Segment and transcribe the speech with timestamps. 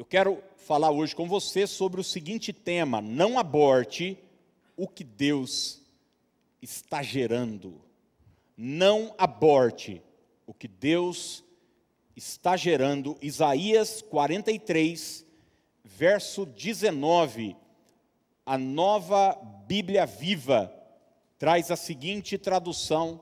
[0.00, 4.18] Eu quero falar hoje com você sobre o seguinte tema: não aborte
[4.74, 5.82] o que Deus
[6.62, 7.78] está gerando.
[8.56, 10.02] Não aborte
[10.46, 11.44] o que Deus
[12.16, 13.14] está gerando.
[13.20, 15.26] Isaías 43,
[15.84, 17.54] verso 19.
[18.46, 19.34] A nova
[19.66, 20.72] Bíblia Viva
[21.38, 23.20] traz a seguinte tradução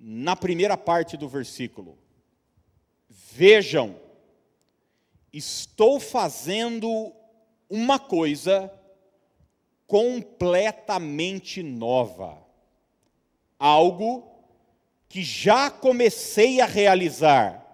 [0.00, 1.96] na primeira parte do versículo:
[3.08, 4.07] Vejam,
[5.32, 7.12] estou fazendo
[7.68, 8.72] uma coisa
[9.86, 12.38] completamente nova,
[13.58, 14.30] algo
[15.08, 17.64] que já comecei a realizar.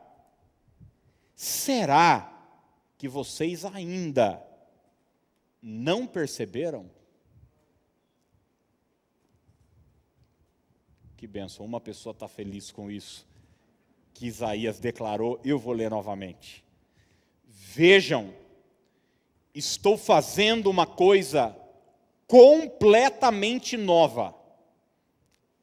[1.34, 2.32] Será
[2.96, 4.42] que vocês ainda
[5.60, 6.88] não perceberam?
[11.16, 13.26] Que benção, uma pessoa está feliz com isso,
[14.12, 16.63] que Isaías declarou, eu vou ler novamente.
[17.74, 18.32] Vejam,
[19.52, 21.58] estou fazendo uma coisa
[22.24, 24.32] completamente nova,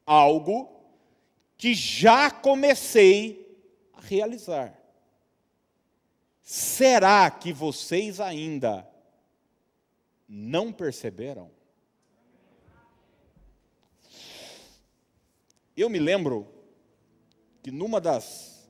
[0.04, 0.68] algo
[1.56, 3.58] que já comecei
[3.94, 4.78] a realizar.
[6.42, 8.86] Será que vocês ainda
[10.28, 11.50] não perceberam?
[15.74, 16.46] Eu me lembro
[17.62, 18.68] que numa das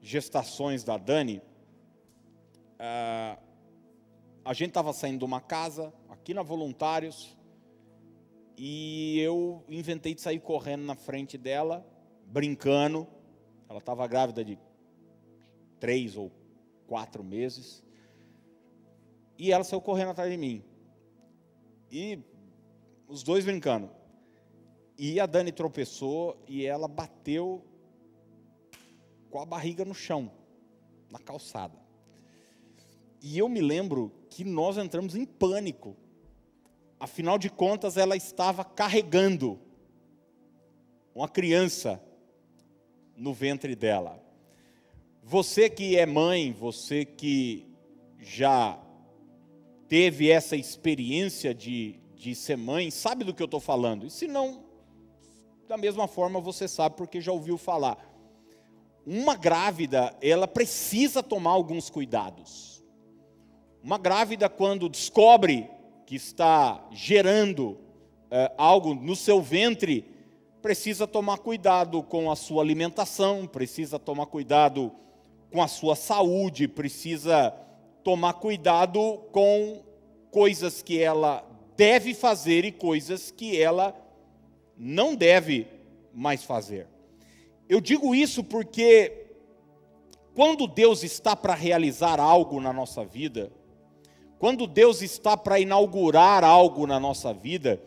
[0.00, 1.42] gestações da Dani,
[2.74, 3.40] uh,
[4.44, 7.36] a gente estava saindo de uma casa, aqui na Voluntários,
[8.56, 11.84] e eu inventei de sair correndo na frente dela,
[12.26, 13.06] brincando.
[13.68, 14.58] Ela estava grávida de
[15.80, 16.30] três ou
[16.86, 17.82] quatro meses.
[19.36, 20.62] E ela saiu correndo atrás de mim.
[21.90, 22.18] E
[23.08, 23.90] os dois brincando.
[24.96, 27.64] E a Dani tropeçou e ela bateu
[29.30, 30.30] com a barriga no chão,
[31.10, 31.83] na calçada.
[33.26, 35.96] E eu me lembro que nós entramos em pânico.
[37.00, 39.58] Afinal de contas, ela estava carregando
[41.14, 41.98] uma criança
[43.16, 44.22] no ventre dela.
[45.22, 47.66] Você que é mãe, você que
[48.18, 48.78] já
[49.88, 54.04] teve essa experiência de, de ser mãe, sabe do que eu estou falando.
[54.04, 54.66] E se não,
[55.66, 57.96] da mesma forma você sabe porque já ouviu falar.
[59.06, 62.73] Uma grávida, ela precisa tomar alguns cuidados.
[63.84, 65.68] Uma grávida, quando descobre
[66.06, 67.76] que está gerando
[68.30, 70.06] é, algo no seu ventre,
[70.62, 74.90] precisa tomar cuidado com a sua alimentação, precisa tomar cuidado
[75.52, 77.54] com a sua saúde, precisa
[78.02, 79.82] tomar cuidado com
[80.30, 81.44] coisas que ela
[81.76, 83.94] deve fazer e coisas que ela
[84.78, 85.66] não deve
[86.10, 86.86] mais fazer.
[87.68, 89.26] Eu digo isso porque
[90.34, 93.52] quando Deus está para realizar algo na nossa vida,
[94.44, 97.82] quando Deus está para inaugurar algo na nossa vida,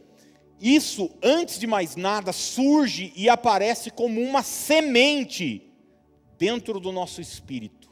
[0.59, 5.71] isso, antes de mais nada, surge e aparece como uma semente
[6.35, 7.91] dentro do nosso espírito.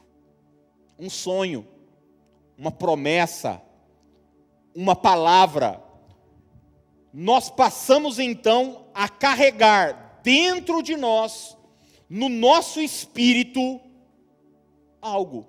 [0.98, 1.64] Um sonho,
[2.58, 3.62] uma promessa,
[4.74, 5.80] uma palavra,
[7.14, 11.56] nós passamos então a carregar dentro de nós,
[12.10, 13.80] no nosso espírito,
[15.00, 15.46] algo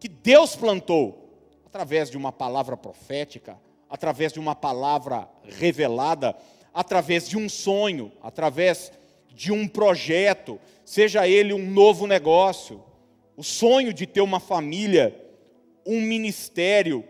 [0.00, 1.27] que Deus plantou
[1.68, 3.58] através de uma palavra profética,
[3.90, 6.34] através de uma palavra revelada,
[6.72, 8.90] através de um sonho, através
[9.28, 12.82] de um projeto, seja ele um novo negócio,
[13.36, 15.14] o sonho de ter uma família,
[15.84, 17.04] um ministério,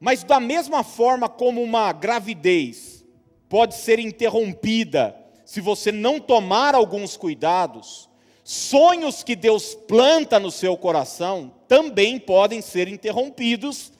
[0.00, 3.04] mas da mesma forma como uma gravidez,
[3.48, 8.10] pode ser interrompida se você não tomar alguns cuidados.
[8.42, 13.92] Sonhos que Deus planta no seu coração também podem ser interrompidos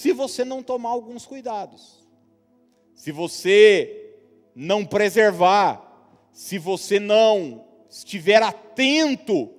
[0.00, 2.08] se você não tomar alguns cuidados.
[2.94, 4.14] Se você
[4.54, 9.52] não preservar, se você não estiver atento uh,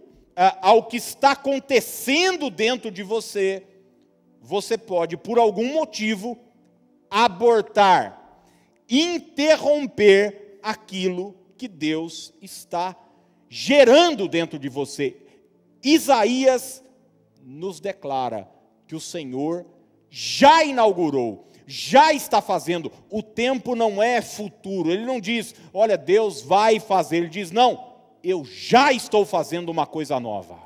[0.59, 3.68] ao que está acontecendo dentro de você,
[4.41, 6.36] você pode, por algum motivo,
[7.07, 8.19] abortar
[8.89, 12.98] interromper aquilo que Deus está
[13.48, 15.18] gerando dentro de você.
[15.83, 16.83] Isaías
[17.44, 18.50] nos declara
[18.88, 19.68] que o Senhor
[20.12, 22.92] já inaugurou, já está fazendo.
[23.10, 24.92] O tempo não é futuro.
[24.92, 27.18] Ele não diz, olha, Deus vai fazer.
[27.18, 27.92] Ele diz, não,
[28.22, 30.60] eu já estou fazendo uma coisa nova.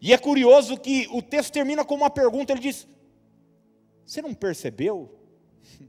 [0.00, 2.52] E é curioso que o texto termina com uma pergunta.
[2.52, 2.86] Ele diz:
[4.04, 5.18] Você não percebeu?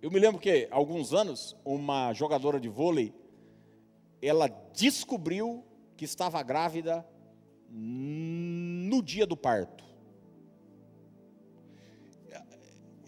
[0.00, 3.14] Eu me lembro que, há alguns anos, uma jogadora de vôlei,
[4.22, 5.62] ela descobriu
[5.94, 7.06] que estava grávida
[7.68, 9.84] no dia do parto.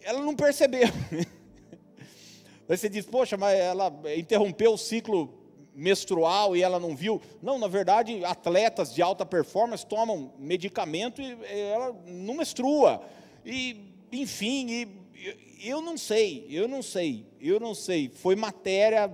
[0.05, 0.87] Ela não percebeu.
[2.69, 5.33] Aí você diz, poxa, mas ela interrompeu o ciclo
[5.73, 7.19] menstrual e ela não viu.
[7.41, 11.35] Não, na verdade, atletas de alta performance tomam medicamento e
[11.73, 13.01] ela não menstrua.
[13.43, 18.09] E, enfim, e, eu não sei, eu não sei, eu não sei.
[18.09, 19.11] Foi matéria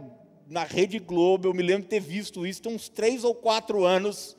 [0.47, 3.85] na Rede Globo, eu me lembro de ter visto isso, tem uns três ou quatro
[3.85, 4.35] anos,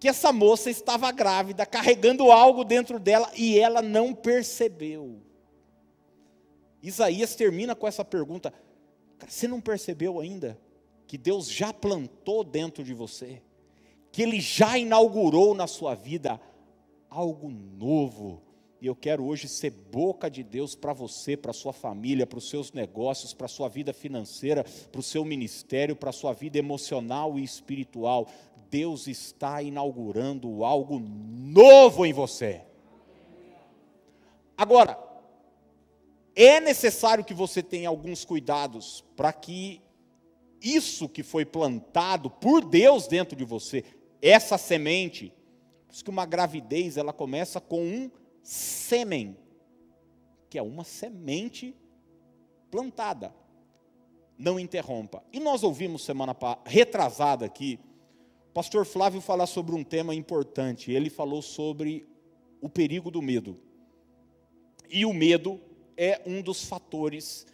[0.00, 5.27] que essa moça estava grávida, carregando algo dentro dela e ela não percebeu.
[6.82, 8.52] Isaías termina com essa pergunta:
[9.26, 10.58] você não percebeu ainda
[11.06, 13.42] que Deus já plantou dentro de você,
[14.12, 16.40] que Ele já inaugurou na sua vida
[17.08, 18.42] algo novo?
[18.80, 22.48] E eu quero hoje ser boca de Deus para você, para sua família, para os
[22.48, 27.42] seus negócios, para sua vida financeira, para o seu ministério, para sua vida emocional e
[27.42, 28.28] espiritual.
[28.70, 32.60] Deus está inaugurando algo novo em você.
[34.56, 35.07] Agora,
[36.40, 39.82] é necessário que você tenha alguns cuidados para que
[40.62, 43.84] isso que foi plantado por Deus dentro de você,
[44.22, 45.32] essa semente,
[45.84, 49.36] por isso que uma gravidez ela começa com um sêmen,
[50.48, 51.74] que é uma semente
[52.70, 53.34] plantada.
[54.38, 55.24] Não interrompa.
[55.32, 57.80] E nós ouvimos semana retrasada aqui,
[58.50, 60.92] o pastor Flávio falar sobre um tema importante.
[60.92, 62.06] Ele falou sobre
[62.60, 63.58] o perigo do medo.
[64.88, 65.60] E o medo
[65.98, 67.44] é um dos fatores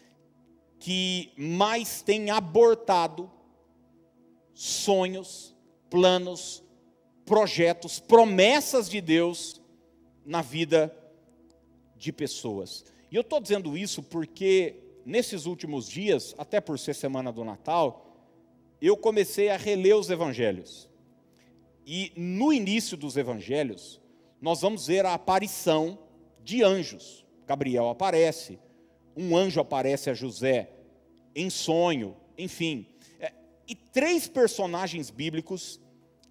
[0.79, 3.31] que mais tem abortado
[4.53, 5.57] sonhos,
[5.89, 6.63] planos,
[7.25, 9.63] projetos, promessas de Deus
[10.27, 10.95] na vida
[11.97, 12.85] de pessoas.
[13.11, 14.77] E eu estou dizendo isso porque
[15.07, 18.15] nesses últimos dias, até por ser semana do Natal,
[18.81, 20.89] eu comecei a reler os evangelhos.
[21.87, 24.01] E no início dos evangelhos,
[24.41, 25.99] nós vamos ver a aparição
[26.43, 27.24] de anjos.
[27.47, 28.59] Gabriel aparece,
[29.17, 30.71] um anjo aparece a José
[31.35, 32.87] em sonho, enfim.
[33.21, 33.33] É,
[33.67, 35.81] e três personagens bíblicos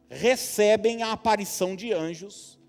[0.10, 2.60] recebem a aparição de anjos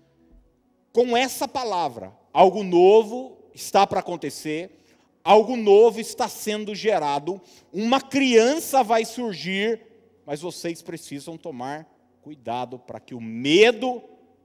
[0.91, 4.83] com essa palavra: algo novo está para acontecer,
[5.23, 9.81] algo novo está sendo gerado, uma criança vai surgir,
[10.25, 11.87] mas vocês precisam tomar
[12.21, 14.01] cuidado para que o medo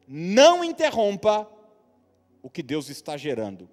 [0.07, 1.51] não interrompa
[2.43, 3.69] o que Deus está gerando.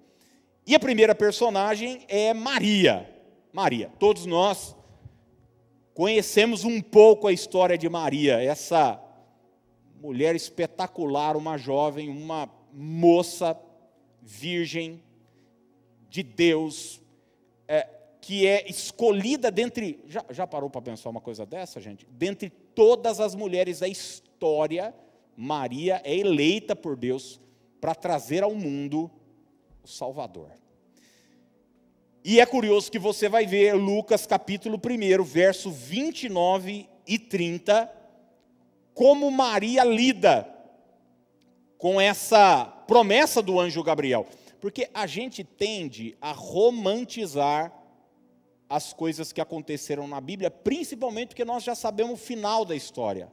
[0.68, 3.08] E a primeira personagem é Maria.
[3.50, 3.90] Maria.
[3.98, 4.76] Todos nós
[5.94, 9.02] conhecemos um pouco a história de Maria, essa
[9.98, 13.58] mulher espetacular, uma jovem, uma moça
[14.20, 15.02] virgem
[16.10, 17.00] de Deus,
[17.66, 17.88] é,
[18.20, 20.04] que é escolhida dentre.
[20.06, 22.06] Já, já parou para pensar uma coisa dessa, gente?
[22.10, 24.94] Dentre todas as mulheres da história,
[25.34, 27.40] Maria é eleita por Deus
[27.80, 29.10] para trazer ao mundo
[29.88, 30.50] Salvador.
[32.22, 37.90] E é curioso que você vai ver Lucas capítulo 1, verso 29 e 30,
[38.92, 40.46] como Maria lida
[41.78, 44.26] com essa promessa do anjo Gabriel.
[44.60, 47.72] Porque a gente tende a romantizar
[48.68, 53.32] as coisas que aconteceram na Bíblia, principalmente porque nós já sabemos o final da história.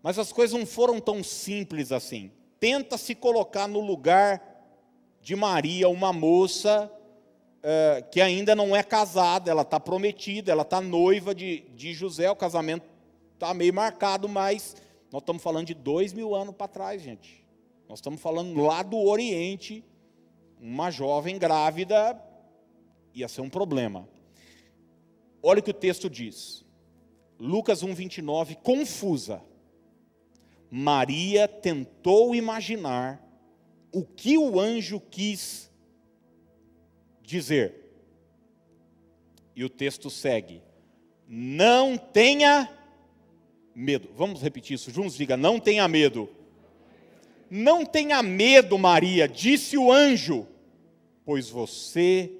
[0.00, 2.30] Mas as coisas não foram tão simples assim.
[2.60, 4.57] Tenta se colocar no lugar
[5.28, 6.90] de Maria, uma moça
[7.62, 12.30] é, que ainda não é casada, ela está prometida, ela está noiva de, de José,
[12.30, 12.86] o casamento
[13.34, 14.74] está meio marcado, mas
[15.12, 17.44] nós estamos falando de dois mil anos para trás, gente.
[17.86, 19.84] Nós estamos falando lá do Oriente,
[20.58, 22.18] uma jovem grávida
[23.12, 24.08] ia ser um problema.
[25.42, 26.64] Olha o que o texto diz.
[27.38, 29.42] Lucas 1:29, confusa.
[30.70, 33.27] Maria tentou imaginar
[33.92, 35.70] o que o anjo quis
[37.22, 37.74] dizer.
[39.54, 40.62] E o texto segue:
[41.26, 42.70] Não tenha
[43.74, 44.08] medo.
[44.16, 45.16] Vamos repetir isso juntos?
[45.16, 46.28] Diga: Não tenha medo.
[47.50, 50.46] Não tenha medo, Maria, disse o anjo,
[51.24, 52.30] pois você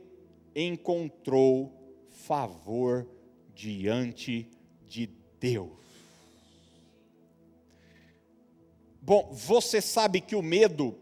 [0.55, 1.73] encontrou
[2.11, 3.07] favor
[3.55, 4.51] diante
[4.87, 5.09] de
[5.41, 5.71] Deus.
[9.01, 10.95] Bom, você sabe que o medo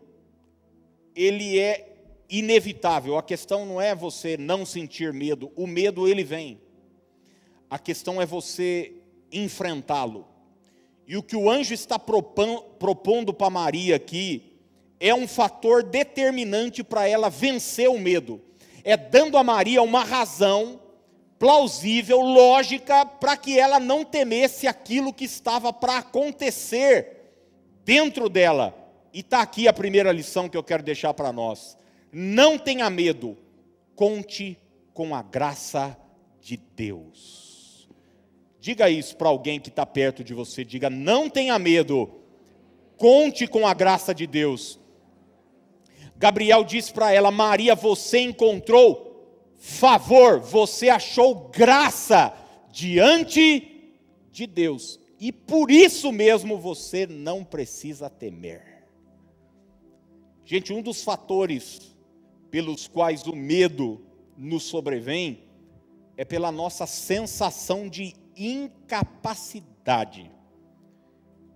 [1.17, 1.97] ele é
[2.29, 3.17] inevitável.
[3.17, 6.61] A questão não é você não sentir medo, o medo ele vem.
[7.71, 8.93] A questão é você
[9.33, 10.27] enfrentá-lo.
[11.07, 14.53] E o que o anjo está propondo para Maria aqui
[15.01, 18.41] é um fator determinante para ela vencer o medo.
[18.85, 20.81] É dando a Maria uma razão
[21.39, 27.33] plausível, lógica, para que ela não temesse aquilo que estava para acontecer
[27.85, 28.86] dentro dela.
[29.17, 31.79] E está aqui a primeira lição que eu quero deixar para nós.
[32.13, 33.35] Não tenha medo,
[33.95, 34.59] conte
[34.93, 35.97] com a graça
[36.39, 37.89] de Deus.
[38.61, 40.67] Diga isso para alguém que está perto de você.
[40.67, 42.11] Diga: não tenha medo,
[42.99, 44.79] conte com a graça de Deus.
[46.19, 52.35] Gabriel disse para ela: Maria, você encontrou favor, você achou graça
[52.71, 53.97] diante
[54.31, 58.76] de Deus, e por isso mesmo você não precisa temer.
[60.47, 61.97] Gente, um dos fatores
[62.53, 64.01] pelos quais o medo
[64.39, 65.41] nos sobrevém
[66.17, 70.31] é pela nossa sensação de incapacidade,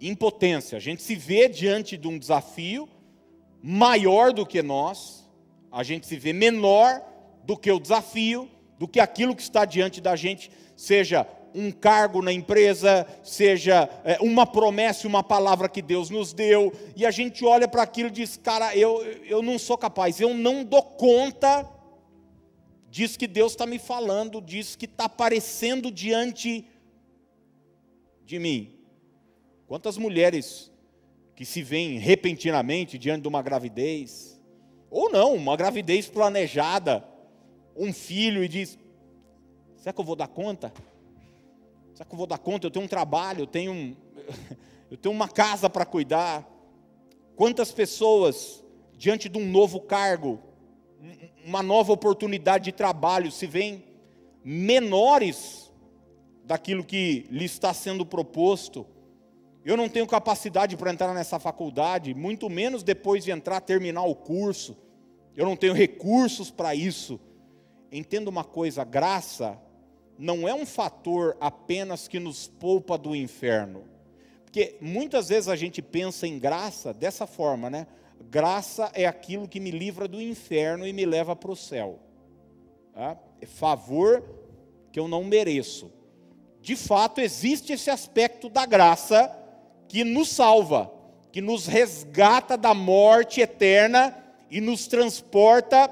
[0.00, 0.76] impotência.
[0.76, 2.88] A gente se vê diante de um desafio
[3.62, 5.24] maior do que nós,
[5.70, 7.00] a gente se vê menor
[7.44, 12.22] do que o desafio, do que aquilo que está diante da gente, seja um cargo
[12.22, 17.44] na empresa, seja é, uma promessa, uma palavra que Deus nos deu, e a gente
[17.44, 21.68] olha para aquilo e diz: Cara, eu, eu não sou capaz, eu não dou conta
[22.90, 26.66] diz que Deus está me falando, diz que está aparecendo diante
[28.24, 28.74] de mim.
[29.66, 30.70] Quantas mulheres
[31.36, 34.42] que se veem repentinamente diante de uma gravidez,
[34.90, 37.04] ou não, uma gravidez planejada,
[37.76, 38.76] um filho e diz:
[39.76, 40.72] será que eu vou dar conta?
[42.00, 42.66] Será que eu vou dar conta?
[42.66, 43.94] Eu tenho um trabalho, eu tenho, um,
[44.90, 46.48] eu tenho uma casa para cuidar.
[47.36, 48.64] Quantas pessoas,
[48.96, 50.40] diante de um novo cargo,
[51.44, 53.84] uma nova oportunidade de trabalho, se veem
[54.42, 55.70] menores
[56.42, 58.86] daquilo que lhe está sendo proposto.
[59.62, 64.14] Eu não tenho capacidade para entrar nessa faculdade, muito menos depois de entrar, terminar o
[64.14, 64.74] curso.
[65.36, 67.20] Eu não tenho recursos para isso.
[67.92, 69.60] Entenda uma coisa: graça
[70.20, 73.84] não é um fator apenas que nos poupa do inferno.
[74.44, 77.86] Porque muitas vezes a gente pensa em graça dessa forma, né?
[78.28, 81.98] Graça é aquilo que me livra do inferno e me leva para o céu.
[82.92, 83.16] Tá?
[83.40, 84.22] É favor
[84.92, 85.90] que eu não mereço.
[86.60, 89.34] De fato, existe esse aspecto da graça
[89.88, 90.92] que nos salva,
[91.32, 94.14] que nos resgata da morte eterna
[94.50, 95.90] e nos transporta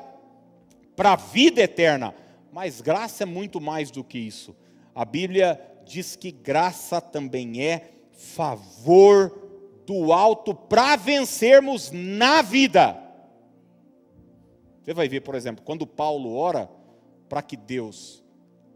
[0.95, 2.15] para a vida eterna.
[2.61, 4.53] Mas graça é muito mais do que isso.
[4.93, 13.01] A Bíblia diz que graça também é favor do alto para vencermos na vida.
[14.83, 16.69] Você vai ver, por exemplo, quando Paulo ora
[17.29, 18.25] para que Deus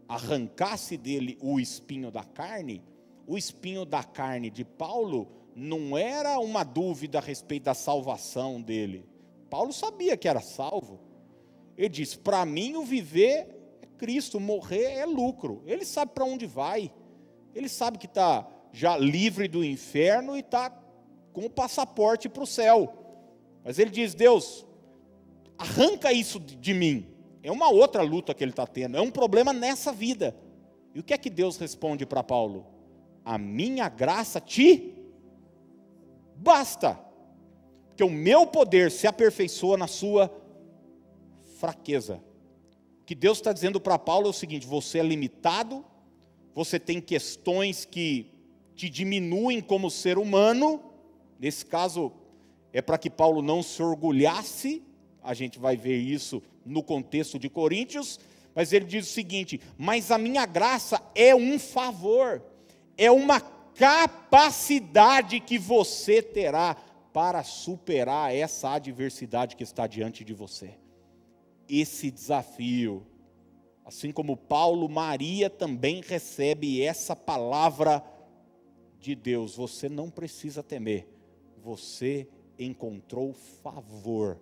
[0.07, 2.81] arrancasse dele o espinho da carne,
[3.27, 9.05] o espinho da carne de Paulo não era uma dúvida a respeito da salvação dele.
[9.49, 11.01] Paulo sabia que era salvo.
[11.77, 13.59] Ele diz: Para mim, o viver
[14.03, 15.63] Cristo, morrer é lucro.
[15.65, 16.91] Ele sabe para onde vai.
[17.55, 20.69] Ele sabe que está já livre do inferno e está
[21.31, 22.93] com o passaporte para o céu.
[23.63, 24.65] Mas ele diz: Deus,
[25.57, 27.07] arranca isso de mim.
[27.41, 30.35] É uma outra luta que ele está tendo, é um problema nessa vida.
[30.93, 32.65] E o que é que Deus responde para Paulo?
[33.23, 34.95] A minha graça te
[36.35, 36.99] basta,
[37.87, 40.29] porque o meu poder se aperfeiçoa na sua
[41.57, 42.21] fraqueza.
[43.13, 45.85] Que Deus está dizendo para Paulo é o seguinte: você é limitado,
[46.51, 48.31] você tem questões que
[48.73, 50.81] te diminuem como ser humano,
[51.39, 52.11] Nesse caso,
[52.71, 54.81] é para que Paulo não se orgulhasse,
[55.21, 58.19] a gente vai ver isso no contexto de Coríntios,
[58.55, 62.41] mas ele diz o seguinte: Mas a minha graça é um favor,
[62.97, 63.39] é uma
[63.75, 66.75] capacidade que você terá
[67.13, 70.81] para superar essa adversidade que está diante de você.
[71.79, 73.05] Esse desafio,
[73.85, 78.03] assim como Paulo, Maria também recebe essa palavra
[78.99, 81.13] de Deus: você não precisa temer
[81.63, 82.27] você
[82.59, 84.39] encontrou favor,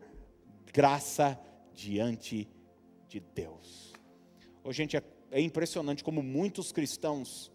[0.73, 1.39] graça
[1.71, 2.50] diante
[3.07, 3.93] de Deus.
[4.63, 7.51] Oh, gente, é, é impressionante como muitos cristãos,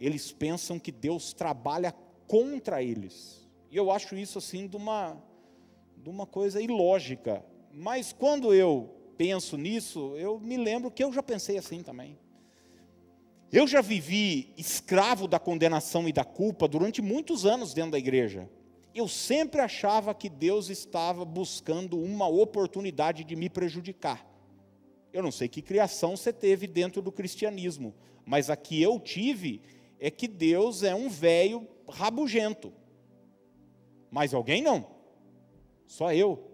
[0.00, 1.92] eles pensam que Deus trabalha
[2.26, 3.48] contra eles.
[3.70, 5.16] E eu acho isso assim de uma,
[5.96, 7.44] de uma coisa ilógica.
[7.72, 12.18] Mas quando eu penso nisso, eu me lembro que eu já pensei assim também.
[13.52, 18.48] Eu já vivi escravo da condenação e da culpa durante muitos anos dentro da igreja
[18.98, 24.26] eu sempre achava que Deus estava buscando uma oportunidade de me prejudicar.
[25.12, 27.94] Eu não sei que criação você teve dentro do cristianismo,
[28.24, 29.60] mas a que eu tive
[30.00, 32.72] é que Deus é um velho rabugento.
[34.10, 34.86] Mas alguém não.
[35.86, 36.50] Só eu.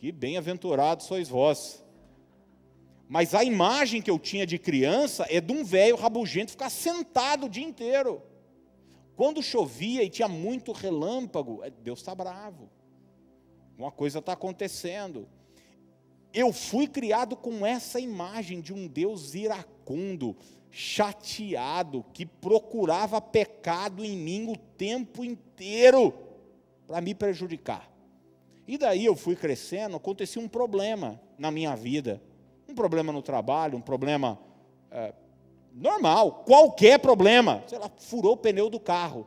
[0.00, 1.84] Que bem-aventurados sois vós.
[3.06, 7.44] Mas a imagem que eu tinha de criança é de um velho rabugento ficar sentado
[7.44, 8.22] o dia inteiro.
[9.14, 12.70] Quando chovia e tinha muito relâmpago, é, Deus está bravo.
[13.76, 15.28] Uma coisa está acontecendo.
[16.32, 20.34] eu fui criado com essa imagem de um Deus iracundo,
[20.70, 26.14] chateado, que procurava pecado em mim o tempo inteiro
[26.86, 27.89] para me prejudicar.
[28.70, 32.22] E daí eu fui crescendo, acontecia um problema na minha vida,
[32.68, 34.38] um problema no trabalho, um problema
[34.92, 35.12] é,
[35.72, 37.64] normal, qualquer problema.
[37.66, 39.26] Sei lá, furou o pneu do carro.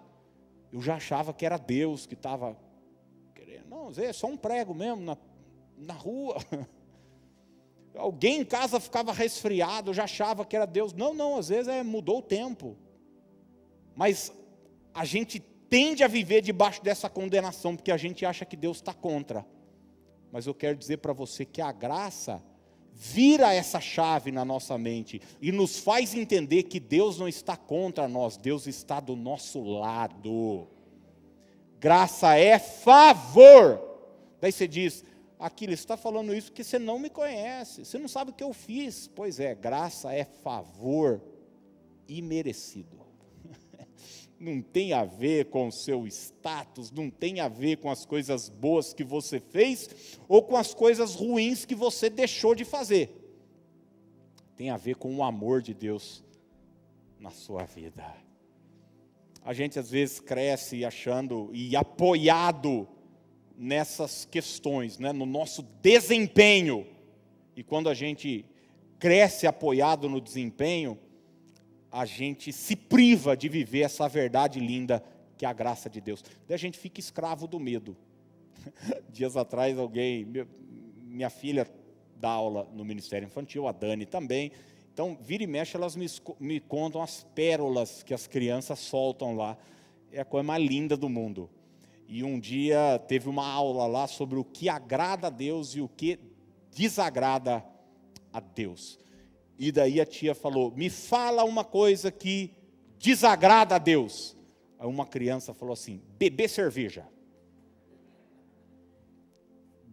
[0.71, 2.57] Eu já achava que era Deus que estava
[3.35, 3.67] querendo.
[3.67, 5.17] Não, é só um prego mesmo na,
[5.75, 6.38] na rua.
[7.97, 10.93] Alguém em casa ficava resfriado, eu já achava que era Deus.
[10.93, 12.77] Não, não, às vezes é, mudou o tempo.
[13.93, 14.31] Mas
[14.93, 15.43] a gente
[15.74, 19.44] tende a viver debaixo dessa condenação, porque a gente acha que Deus está contra.
[20.32, 22.44] Mas eu quero dizer para você que a graça
[22.92, 28.08] vira essa chave na nossa mente e nos faz entender que Deus não está contra
[28.08, 30.68] nós, Deus está do nosso lado.
[31.80, 33.82] Graça é favor.
[34.39, 35.03] Daí você diz,
[35.39, 38.53] Aquilo, está falando isso porque você não me conhece, você não sabe o que eu
[38.53, 39.08] fiz.
[39.08, 41.20] Pois é, graça é favor
[42.08, 43.02] imerecido.
[44.43, 48.50] Não tem a ver com o seu status, não tem a ver com as coisas
[48.50, 53.09] boas que você fez ou com as coisas ruins que você deixou de fazer.
[54.57, 56.25] Tem a ver com o amor de Deus
[57.17, 58.03] na sua vida.
[59.45, 62.85] A gente às vezes cresce achando e apoiado
[63.57, 66.85] nessas questões, né, no nosso desempenho.
[67.55, 68.45] E quando a gente
[69.00, 71.00] cresce apoiado no desempenho,
[71.93, 75.03] a gente se priva de viver essa verdade linda
[75.38, 76.23] que é a graça de Deus.
[76.47, 77.95] Daí a gente fica escravo do medo.
[79.13, 80.25] Dias atrás alguém,
[80.97, 81.67] minha filha
[82.15, 84.51] dá aula no Ministério Infantil, a Dani também.
[84.91, 86.07] Então, vira e mexe, elas me,
[86.39, 89.55] me contam as pérolas que as crianças soltam lá.
[90.12, 91.47] É a coisa mais linda do mundo.
[92.07, 95.88] E um dia teve uma aula lá sobre o que agrada a Deus e o
[95.88, 96.19] que
[96.75, 97.63] desagrada
[98.31, 98.97] a Deus.
[99.57, 102.51] E daí a tia falou: Me fala uma coisa que
[102.98, 104.35] desagrada a Deus.
[104.79, 107.05] Aí uma criança falou assim: Beber cerveja.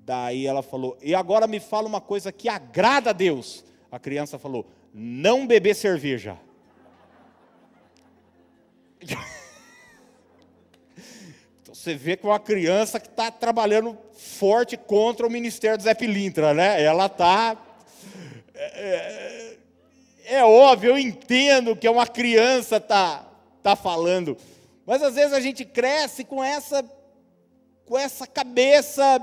[0.04, 3.64] Daí ela falou: E agora me fala uma coisa que agrada a Deus.
[3.90, 6.38] A criança falou: Não beber cerveja.
[11.72, 16.52] Você vê que uma criança que está trabalhando forte contra o ministério do Zé Pilintra,
[16.52, 16.82] né?
[16.82, 17.56] Ela está.
[18.54, 19.49] É,
[20.30, 23.26] é, óbvio, eu entendo que uma criança tá
[23.60, 24.36] tá falando,
[24.86, 26.84] mas às vezes a gente cresce com essa
[27.84, 29.20] com essa cabeça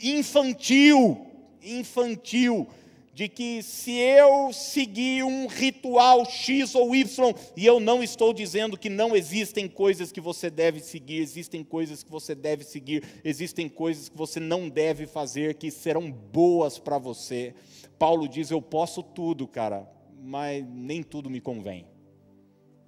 [0.00, 1.26] infantil,
[1.60, 2.68] infantil
[3.12, 8.78] de que se eu seguir um ritual X ou Y, e eu não estou dizendo
[8.78, 13.68] que não existem coisas que você deve seguir, existem coisas que você deve seguir, existem
[13.68, 17.52] coisas que você não deve fazer que serão boas para você.
[17.98, 19.95] Paulo diz: Eu posso tudo, cara,
[20.26, 21.86] mas nem tudo me convém.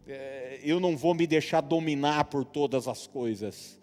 [0.06, 3.80] É, eu não vou me deixar dominar por todas as coisas.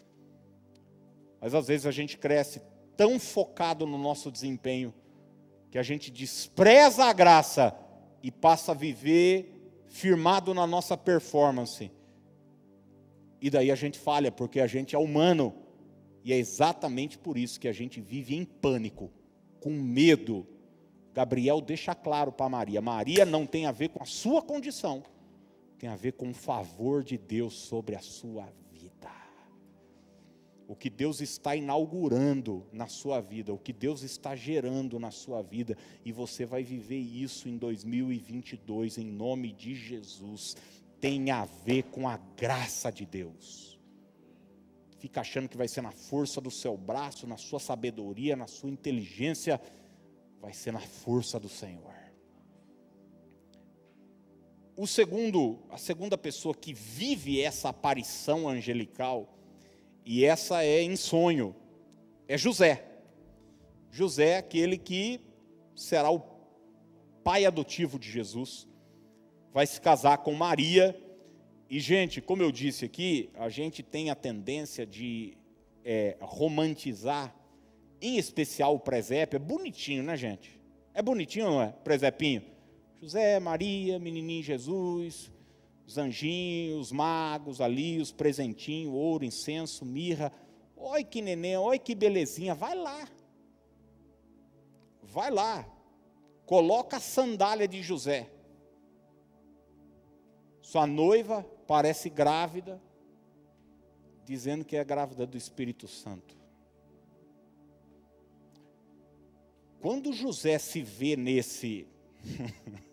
[1.40, 2.62] Mas às vezes a gente cresce
[2.98, 4.94] tão focado no nosso desempenho
[5.72, 7.74] que a gente despreza a graça
[8.22, 11.90] e passa a viver firmado na nossa performance.
[13.40, 15.54] E daí a gente falha, porque a gente é humano.
[16.26, 19.12] E é exatamente por isso que a gente vive em pânico,
[19.62, 20.46] com medo.
[21.16, 25.02] Gabriel deixa claro para Maria: Maria não tem a ver com a sua condição,
[25.80, 28.48] tem a ver com o favor de Deus sobre a sua
[30.68, 35.42] o que Deus está inaugurando na sua vida, o que Deus está gerando na sua
[35.42, 40.56] vida, e você vai viver isso em 2022, em nome de Jesus.
[41.00, 43.80] Tem a ver com a graça de Deus.
[44.98, 48.70] Fica achando que vai ser na força do seu braço, na sua sabedoria, na sua
[48.70, 49.62] inteligência,
[50.46, 51.96] vai ser na força do Senhor.
[54.78, 59.40] O segundo, a segunda pessoa que vive essa aparição angelical,
[60.06, 61.56] e essa é em sonho,
[62.28, 62.86] é José.
[63.90, 65.20] José, é aquele que
[65.76, 66.22] será o
[67.24, 68.68] pai adotivo de Jesus,
[69.52, 70.96] vai se casar com Maria.
[71.68, 75.40] E, gente, como eu disse aqui, a gente tem a tendência de
[75.84, 77.36] é, romantizar,
[78.02, 79.38] em especial o presépio.
[79.38, 80.60] É bonitinho, né, gente?
[80.94, 81.72] É bonitinho, não é?
[81.84, 82.44] Presépinho.
[83.02, 85.32] José, Maria, menininho Jesus,
[85.86, 90.32] os anjinhos, os magos ali, os presentinhos, ouro, incenso, mirra.
[90.76, 93.08] Oi que neném, oi que belezinha, vai lá.
[95.04, 95.68] Vai lá.
[96.46, 98.30] Coloca a sandália de José.
[100.62, 102.82] Sua noiva parece grávida,
[104.24, 106.36] dizendo que é grávida do Espírito Santo.
[109.80, 111.88] Quando José se vê nesse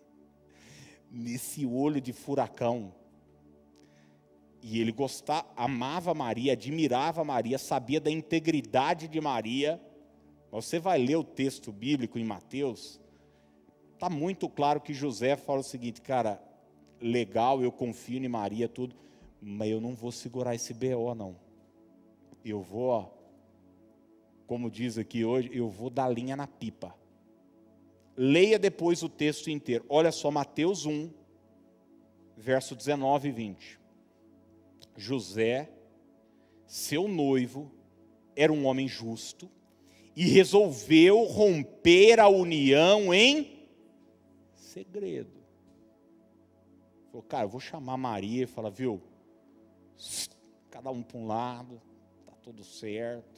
[1.09, 2.93] nesse olho de furacão,
[4.61, 9.79] e ele gostava, amava Maria, admirava Maria, sabia da integridade de Maria.
[10.49, 12.99] Você vai ler o texto bíblico em Mateus,
[13.93, 16.41] está muito claro que José fala o seguinte, cara,
[17.01, 18.95] legal, eu confio em Maria, tudo,
[19.41, 21.35] mas eu não vou segurar esse BO, não.
[22.45, 23.09] Eu vou, ó,
[24.47, 26.95] como diz aqui hoje, eu vou dar linha na pipa.
[28.15, 29.85] Leia depois o texto inteiro.
[29.89, 31.09] Olha só, Mateus 1,
[32.37, 33.79] verso 19 e 20.
[34.95, 35.71] José,
[36.67, 37.71] seu noivo,
[38.35, 39.49] era um homem justo
[40.15, 43.67] e resolveu romper a união em
[44.53, 45.41] segredo.
[47.07, 49.01] Falou, cara, eu vou chamar Maria e falar, viu?
[50.69, 51.81] Cada um para um lado,
[52.25, 53.32] tá tudo certo.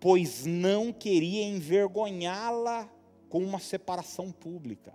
[0.00, 2.88] Pois não queria envergonhá-la
[3.28, 4.94] com uma separação pública.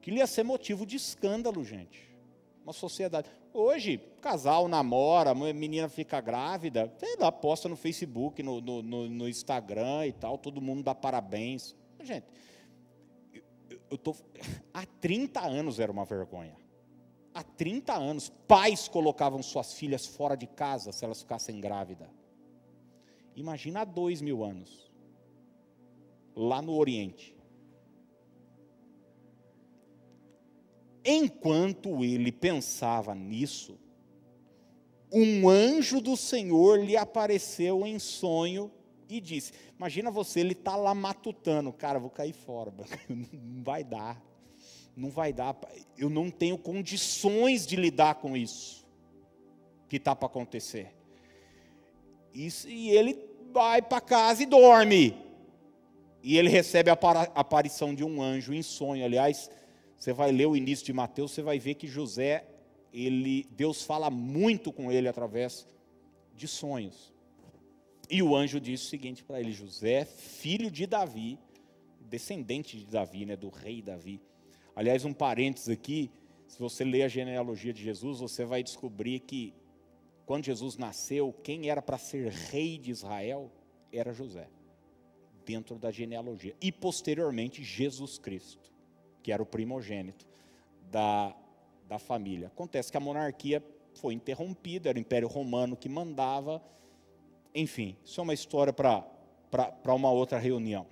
[0.00, 2.08] Que ia ser motivo de escândalo, gente.
[2.62, 3.28] Uma sociedade.
[3.52, 10.12] Hoje, casal namora, menina fica grávida, lá, posta no Facebook, no, no, no, Instagram e
[10.12, 11.74] tal, todo mundo dá parabéns.
[12.02, 12.26] Gente,
[13.90, 14.14] eu tô,
[14.74, 16.56] há 30 anos era uma vergonha.
[17.32, 22.08] Há 30 anos, pais colocavam suas filhas fora de casa se elas ficassem grávidas.
[23.36, 24.90] Imagina há dois mil anos
[26.34, 27.36] lá no Oriente.
[31.04, 33.78] Enquanto ele pensava nisso,
[35.12, 38.72] um anjo do Senhor lhe apareceu em sonho
[39.08, 42.72] e disse: Imagina você, ele está lá matutando, cara, vou cair fora,
[43.08, 44.20] não vai dar,
[44.96, 45.56] não vai dar,
[45.96, 48.84] eu não tenho condições de lidar com isso
[49.88, 50.92] que está para acontecer.
[52.32, 53.18] Isso, e ele
[53.52, 55.16] vai para casa e dorme.
[56.22, 56.98] E ele recebe a
[57.34, 59.04] aparição de um anjo em sonho.
[59.04, 59.50] Aliás,
[59.96, 62.44] você vai ler o início de Mateus, você vai ver que José,
[62.92, 65.66] ele, Deus fala muito com ele através
[66.34, 67.12] de sonhos.
[68.10, 71.38] E o anjo disse o seguinte para ele: José, filho de Davi,
[72.00, 74.20] descendente de Davi, né, do rei Davi.
[74.74, 76.10] Aliás, um parênteses aqui,
[76.46, 79.54] se você ler a genealogia de Jesus, você vai descobrir que
[80.26, 83.50] quando Jesus nasceu, quem era para ser rei de Israel
[83.92, 84.48] era José
[85.44, 86.56] dentro da genealogia.
[86.60, 88.72] E posteriormente, Jesus Cristo,
[89.22, 90.26] que era o primogênito
[90.90, 91.32] da,
[91.88, 92.48] da família.
[92.48, 96.60] Acontece que a monarquia foi interrompida, era o Império Romano que mandava.
[97.54, 100.88] Enfim, isso é uma história para uma outra reunião.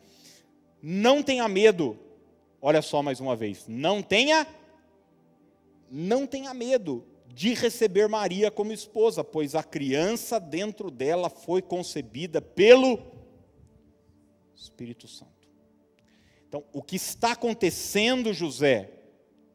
[0.80, 1.98] Não tenha medo,
[2.62, 4.46] olha só mais uma vez, não tenha,
[5.90, 12.40] não tenha medo de receber Maria como esposa, pois a criança dentro dela foi concebida
[12.40, 12.96] pelo
[14.54, 15.32] Espírito Santo.
[16.46, 18.92] Então, o que está acontecendo, José,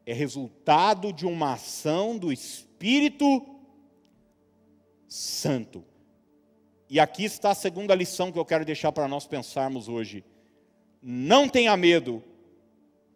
[0.04, 3.46] é resultado de uma ação do Espírito
[5.08, 5.82] Santo.
[6.86, 10.22] E aqui está a segunda lição que eu quero deixar para nós pensarmos hoje.
[11.00, 12.22] Não tenha medo,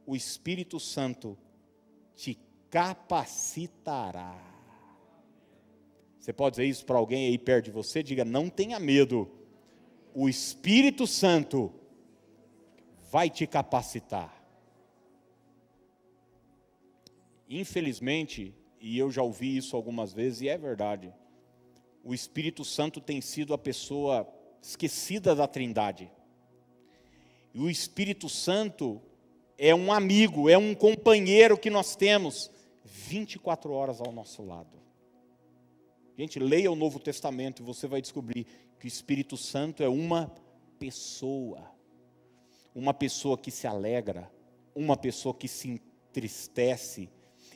[0.06, 1.36] o Espírito Santo
[2.16, 2.38] te
[2.70, 4.53] capacitará.
[6.24, 8.02] Você pode dizer isso para alguém aí perto de você?
[8.02, 9.30] Diga: não tenha medo,
[10.14, 11.70] o Espírito Santo
[13.12, 14.34] vai te capacitar.
[17.46, 21.12] Infelizmente, e eu já ouvi isso algumas vezes, e é verdade,
[22.02, 24.26] o Espírito Santo tem sido a pessoa
[24.62, 26.10] esquecida da Trindade.
[27.52, 28.98] E o Espírito Santo
[29.58, 32.50] é um amigo, é um companheiro que nós temos
[32.82, 34.83] 24 horas ao nosso lado.
[36.16, 38.46] Gente, leia o Novo Testamento e você vai descobrir
[38.78, 40.32] que o Espírito Santo é uma
[40.78, 41.72] pessoa.
[42.72, 44.30] Uma pessoa que se alegra,
[44.74, 47.08] uma pessoa que se entristece.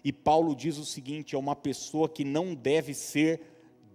[0.02, 3.40] E Paulo diz o seguinte: é uma pessoa que não deve ser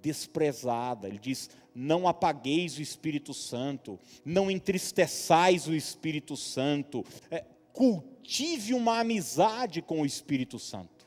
[0.02, 1.10] desprezada.
[1.10, 9.00] Ele diz: não apagueis o Espírito Santo, não entristeçais o Espírito Santo, é, cultive uma
[9.00, 11.03] amizade com o Espírito Santo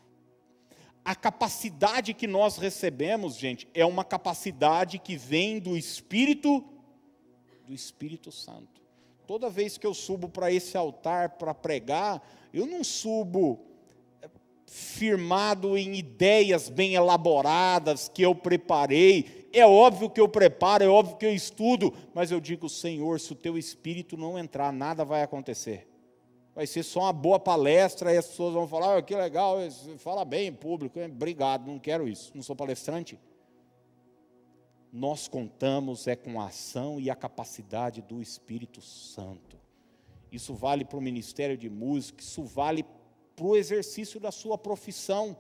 [1.07, 6.65] a capacidade que nós recebemos, gente, é uma capacidade que vem do Espírito,
[7.65, 8.83] do Espírito Santo.
[9.25, 12.21] Toda vez que eu subo para esse altar para pregar,
[12.53, 13.61] eu não subo
[14.21, 14.29] eh,
[14.67, 19.49] firmado em ideias bem elaboradas que eu preparei.
[19.53, 23.33] É óbvio que eu preparo, é óbvio que eu estudo, mas eu digo, Senhor, se
[23.33, 25.87] o teu espírito não entrar, nada vai acontecer
[26.57, 29.59] vai ser só uma boa palestra e as pessoas vão falar, oh, que legal,
[29.99, 33.21] fala bem em público, obrigado, não quero isso, não sou palestrante.
[34.91, 39.59] Nós contamos é com a ação e a capacidade do Espírito Santo.
[40.33, 42.87] isso vale para o ministério de música, isso vale
[43.37, 45.37] para o exercício da sua profissão,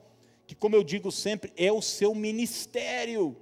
[0.47, 3.35] que, como eu digo sempre, é o seu ministério.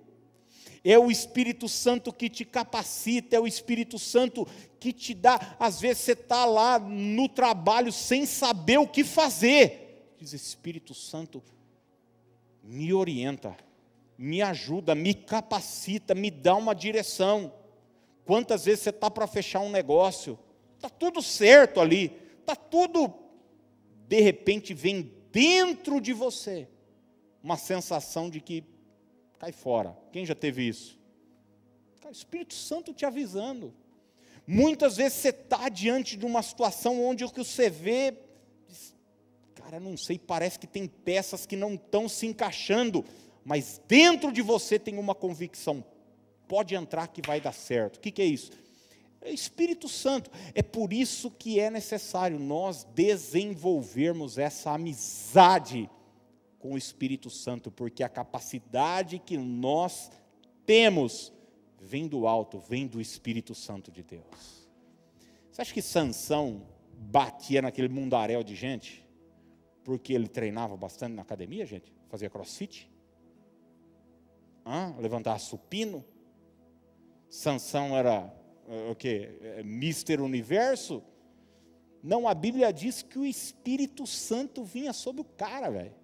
[0.85, 4.47] É o Espírito Santo que te capacita, é o Espírito Santo
[4.79, 5.57] que te dá.
[5.59, 10.13] Às vezes você está lá no trabalho sem saber o que fazer.
[10.19, 11.43] Diz Espírito Santo,
[12.63, 13.57] me orienta,
[14.19, 17.51] me ajuda, me capacita, me dá uma direção.
[18.27, 20.39] Quantas vezes você está para fechar um negócio,
[20.77, 23.13] está tudo certo ali, está tudo,
[24.07, 26.69] de repente vem dentro de você
[27.43, 28.65] uma sensação de que
[29.45, 29.95] cai fora.
[30.11, 30.99] Quem já teve isso?
[32.03, 33.75] O Espírito Santo te avisando.
[34.47, 38.15] Muitas vezes você está diante de uma situação onde o que você vê,
[39.55, 43.05] cara, não sei, parece que tem peças que não estão se encaixando,
[43.45, 45.85] mas dentro de você tem uma convicção:
[46.49, 47.97] pode entrar que vai dar certo.
[47.97, 48.51] O que, que é isso?
[49.21, 50.31] É Espírito Santo.
[50.55, 55.89] É por isso que é necessário nós desenvolvermos essa amizade
[56.65, 60.11] com o Espírito Santo, porque a capacidade que nós
[60.65, 61.31] temos
[61.79, 64.67] vem do alto, vem do Espírito Santo de Deus.
[65.53, 69.07] Você acha que Sansão batia naquele mundaréu de gente?
[69.85, 71.93] Porque ele treinava bastante na academia, gente?
[72.09, 72.91] Fazia crossfit?
[74.65, 74.97] Hã?
[74.99, 76.03] Levantar supino?
[77.29, 78.35] Sansão era
[78.67, 79.37] eh, o que?
[79.43, 81.03] Eh, Mister Universo?
[82.03, 86.04] Não, a Bíblia diz que o Espírito Santo vinha sobre o cara, velho.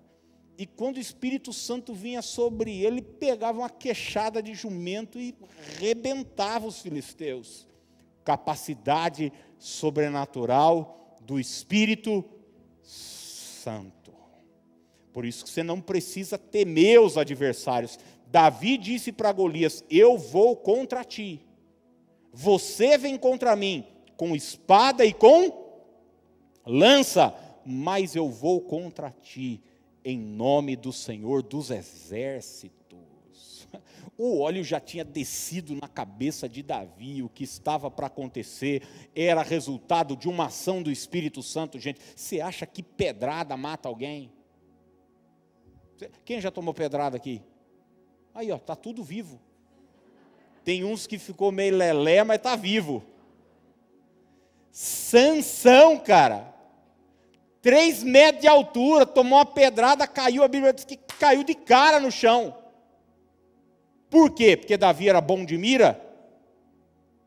[0.61, 5.35] E quando o Espírito Santo vinha sobre ele, pegava uma queixada de jumento e
[5.79, 7.67] rebentava os filisteus.
[8.23, 12.23] Capacidade sobrenatural do Espírito
[12.83, 14.13] Santo.
[15.15, 17.99] Por isso que você não precisa temer os adversários.
[18.27, 21.41] Davi disse para Golias: Eu vou contra ti.
[22.35, 25.81] Você vem contra mim com espada e com
[26.67, 29.63] lança, mas eu vou contra ti
[30.05, 32.79] em nome do Senhor dos exércitos.
[34.23, 38.83] O óleo já tinha descido na cabeça de Davi, o que estava para acontecer
[39.15, 42.01] era resultado de uma ação do Espírito Santo, gente.
[42.15, 44.31] Você acha que pedrada mata alguém?
[46.23, 47.41] Quem já tomou pedrada aqui?
[48.35, 49.41] Aí, ó, tá tudo vivo.
[50.65, 53.03] Tem uns que ficou meio lelé, mas tá vivo.
[54.71, 56.55] Sansão, cara,
[57.61, 62.01] três metros de altura, tomou uma pedrada, caiu, a Bíblia diz que caiu de cara
[62.01, 62.57] no chão.
[64.09, 64.57] Por quê?
[64.57, 66.01] Porque Davi era bom de mira?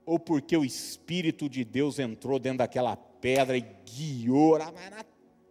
[0.05, 5.05] Ou porque o Espírito de Deus entrou dentro daquela pedra e guiou na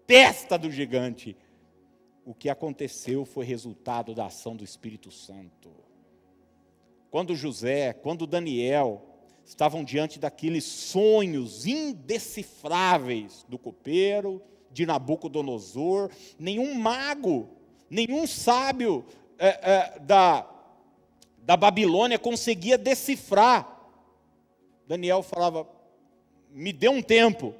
[0.06, 1.36] testa do gigante?
[2.24, 5.70] O que aconteceu foi resultado da ação do Espírito Santo.
[7.10, 9.02] Quando José, quando Daniel
[9.44, 14.42] estavam diante daqueles sonhos indecifráveis do copeiro,
[14.72, 17.48] de Nabucodonosor, nenhum mago,
[17.90, 19.04] nenhum sábio
[19.38, 20.46] é, é, da,
[21.38, 23.68] da Babilônia conseguia decifrar.
[24.86, 25.68] Daniel falava:
[26.50, 27.54] me dê um tempo.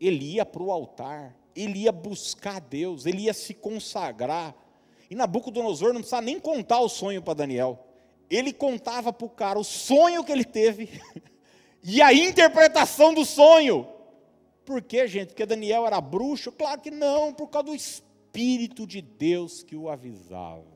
[0.00, 4.54] Ele ia para o altar, ele ia buscar Deus, ele ia se consagrar.
[5.08, 7.86] E Nabucodonosor não precisava nem contar o sonho para Daniel.
[8.30, 10.88] Ele contava para o cara o sonho que ele teve
[11.84, 13.86] e a interpretação do sonho.
[14.64, 15.28] Por quê, gente?
[15.28, 16.52] Porque Daniel era bruxo?
[16.52, 20.72] Claro que não, por causa do Espírito de Deus que o avisava.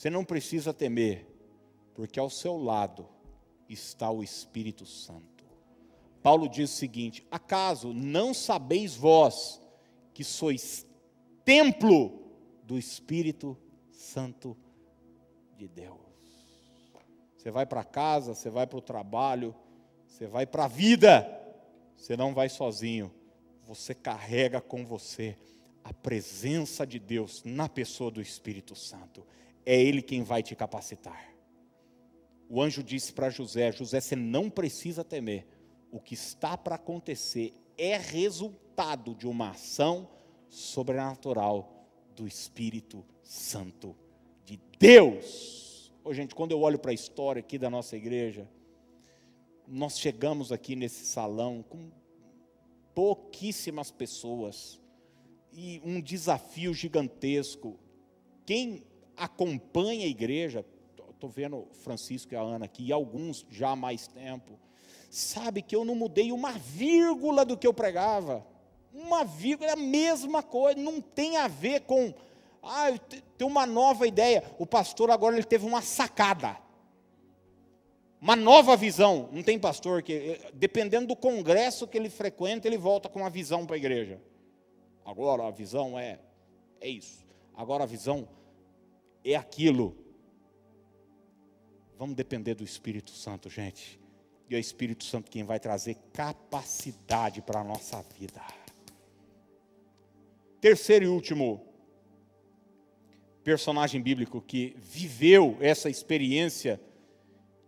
[0.00, 1.26] Você não precisa temer,
[1.94, 3.06] porque ao seu lado
[3.68, 5.44] está o Espírito Santo.
[6.22, 9.60] Paulo diz o seguinte: acaso não sabeis vós
[10.14, 10.86] que sois
[11.44, 12.18] templo
[12.64, 13.58] do Espírito
[13.90, 14.56] Santo
[15.56, 15.98] de Deus?
[17.36, 19.54] Você vai para casa, você vai para o trabalho,
[20.10, 21.26] você vai para a vida,
[21.96, 23.10] você não vai sozinho,
[23.64, 25.36] você carrega com você
[25.84, 29.24] a presença de Deus na pessoa do Espírito Santo.
[29.64, 31.32] É Ele quem vai te capacitar.
[32.48, 35.46] O anjo disse para José: José, você não precisa temer,
[35.90, 40.08] o que está para acontecer é resultado de uma ação
[40.48, 43.96] sobrenatural do Espírito Santo
[44.44, 45.92] de Deus.
[46.02, 48.46] Ô, gente, quando eu olho para a história aqui da nossa igreja,
[49.70, 51.92] nós chegamos aqui nesse salão com
[52.92, 54.80] pouquíssimas pessoas
[55.52, 57.78] e um desafio gigantesco.
[58.44, 58.82] Quem
[59.16, 60.66] acompanha a igreja,
[61.08, 64.58] estou vendo Francisco e a Ana aqui, e alguns já há mais tempo,
[65.08, 68.44] sabe que eu não mudei uma vírgula do que eu pregava.
[68.92, 72.12] Uma vírgula, é a mesma coisa, não tem a ver com.
[72.60, 72.88] Ah,
[73.38, 74.42] tem uma nova ideia.
[74.58, 76.58] O pastor agora ele teve uma sacada.
[78.20, 79.28] Uma nova visão.
[79.32, 83.64] Não tem pastor que, dependendo do congresso que ele frequenta, ele volta com uma visão
[83.64, 84.20] para a igreja.
[85.04, 86.18] Agora a visão é
[86.80, 87.24] é isso.
[87.54, 88.28] Agora a visão
[89.24, 89.96] é aquilo.
[91.98, 94.00] Vamos depender do Espírito Santo, gente.
[94.48, 98.42] E é o Espírito Santo quem vai trazer capacidade para a nossa vida.
[100.60, 101.66] Terceiro e último
[103.44, 106.80] personagem bíblico que viveu essa experiência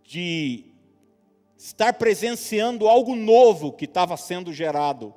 [0.03, 0.65] de
[1.57, 5.13] estar presenciando algo novo que estava sendo gerado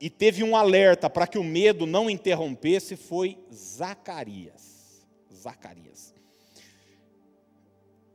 [0.00, 5.06] e teve um alerta para que o medo não interrompesse foi Zacarias.
[5.32, 6.14] Zacarias.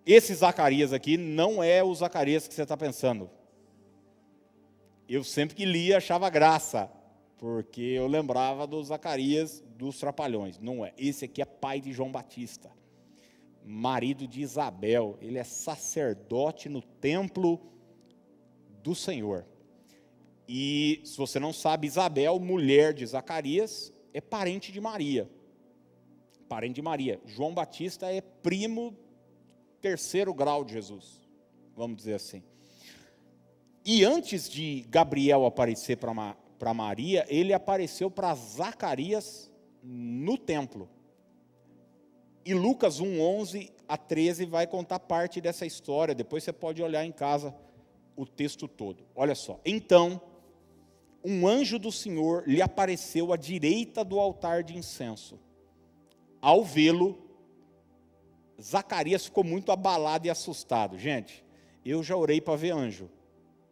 [0.06, 3.30] Esse Zacarias aqui não é o Zacarias que você está pensando.
[5.08, 6.92] Eu sempre que lia achava graça,
[7.38, 10.60] porque eu lembrava do Zacarias dos Trapalhões.
[10.60, 10.94] Não é.
[10.98, 12.70] Esse aqui é pai de João Batista,
[13.64, 15.18] marido de Isabel.
[15.22, 17.60] Ele é sacerdote no templo
[18.82, 19.46] do Senhor.
[20.48, 25.30] E se você não sabe, Isabel, mulher de Zacarias, é parente de Maria.
[26.48, 27.22] Parente de Maria.
[27.26, 28.98] João Batista é primo
[29.80, 31.30] terceiro grau de Jesus,
[31.76, 32.44] vamos dizer assim.
[33.86, 40.90] E antes de Gabriel aparecer para Maria, ele apareceu para Zacarias no templo.
[42.46, 46.16] E Lucas 1, 11 a 13 vai contar parte dessa história.
[46.16, 47.54] Depois você pode olhar em casa
[48.16, 49.04] o texto todo.
[49.16, 49.60] Olha só.
[49.66, 50.22] Então,
[51.24, 55.40] um anjo do Senhor lhe apareceu à direita do altar de incenso.
[56.42, 57.18] Ao vê-lo,
[58.62, 60.98] Zacarias ficou muito abalado e assustado.
[60.98, 61.44] Gente,
[61.86, 63.10] eu já orei para ver anjo.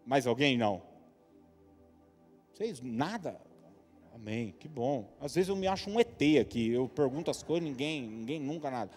[0.06, 0.82] Mais alguém não?
[2.54, 3.40] Vocês nada?
[4.18, 5.08] Amém, que bom.
[5.22, 8.72] Às vezes eu me acho um ET aqui, eu pergunto as coisas, ninguém, ninguém nunca
[8.72, 8.92] nada.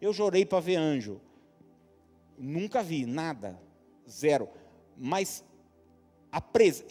[0.00, 1.20] Eu já orei para ver anjo.
[2.36, 3.56] Nunca vi nada,
[4.08, 4.48] zero.
[4.96, 5.44] Mas
[6.32, 6.84] a pres...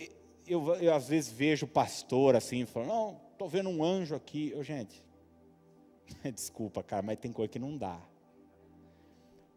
[0.47, 4.51] eu, eu às vezes vejo pastor assim, falando, não, estou vendo um anjo aqui.
[4.51, 5.03] Eu, gente,
[6.33, 7.99] desculpa, cara, mas tem coisa que não dá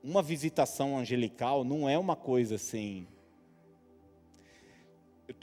[0.07, 3.09] uma visitação angelical não é uma coisa assim.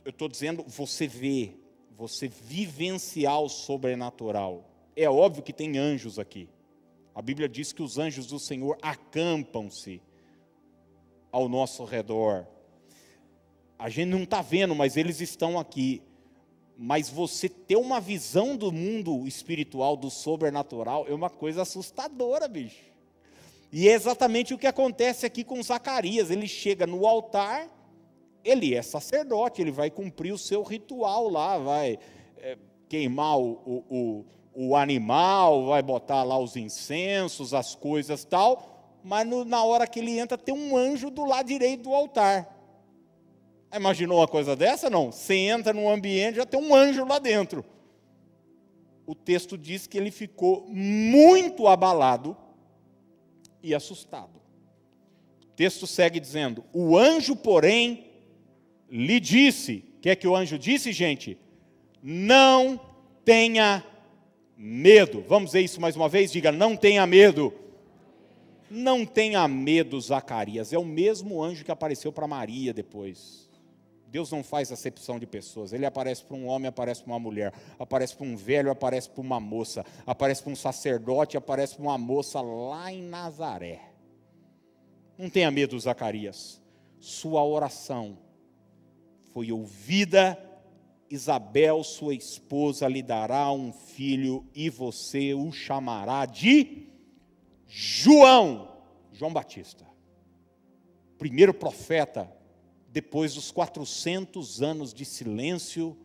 [0.05, 1.53] Eu estou dizendo, você vê,
[1.95, 4.69] você vivenciar o sobrenatural.
[4.95, 6.49] É óbvio que tem anjos aqui.
[7.15, 10.01] A Bíblia diz que os anjos do Senhor acampam-se
[11.31, 12.47] ao nosso redor.
[13.77, 16.01] A gente não está vendo, mas eles estão aqui.
[16.75, 22.83] Mas você ter uma visão do mundo espiritual, do sobrenatural, é uma coisa assustadora, bicho.
[23.71, 26.31] E é exatamente o que acontece aqui com Zacarias.
[26.31, 27.67] Ele chega no altar,
[28.43, 31.97] ele é sacerdote, ele vai cumprir o seu ritual lá, vai
[32.37, 32.57] é,
[32.89, 39.45] queimar o, o, o, animal, vai botar lá os incensos, as coisas tal, mas no,
[39.45, 42.49] na hora que ele entra, tem um anjo do lado direito do altar.
[43.73, 44.89] Imaginou uma coisa dessa?
[44.89, 45.11] Não.
[45.11, 47.65] Você entra num ambiente, já tem um anjo lá dentro.
[49.05, 52.37] O texto diz que ele ficou muito abalado
[53.61, 54.41] e assustado.
[55.41, 58.12] O texto segue dizendo: O anjo, porém,
[58.93, 61.35] lhe disse: O que é que o anjo disse, gente?
[62.01, 62.79] Não
[63.25, 63.83] tenha
[64.55, 65.25] medo.
[65.27, 66.31] Vamos ver isso mais uma vez?
[66.31, 67.51] Diga: Não tenha medo.
[68.69, 70.71] Não tenha medo, Zacarias.
[70.71, 73.49] É o mesmo anjo que apareceu para Maria depois.
[74.07, 75.73] Deus não faz acepção de pessoas.
[75.73, 79.21] Ele aparece para um homem, aparece para uma mulher, aparece para um velho, aparece para
[79.21, 83.81] uma moça, aparece para um sacerdote, aparece para uma moça lá em Nazaré.
[85.17, 86.61] Não tenha medo, Zacarias.
[86.99, 88.17] Sua oração
[89.33, 90.39] foi ouvida.
[91.09, 96.87] Isabel, sua esposa, lhe dará um filho e você o chamará de
[97.67, 98.77] João,
[99.11, 99.85] João Batista.
[101.17, 102.31] Primeiro profeta
[102.89, 105.97] depois dos 400 anos de silêncio